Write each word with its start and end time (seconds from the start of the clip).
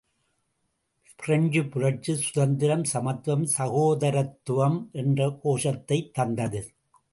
பிரெஞ்சுப் 1.15 1.71
புரட்சி 1.71 2.15
சுதந்திரம், 2.15 2.83
சமத்துவம், 2.83 3.45
சகோதரத்துவம் 3.57 4.89
என்ற 4.91 5.39
கோஷத்தைத் 5.43 6.11
தந்தது. 6.11 6.73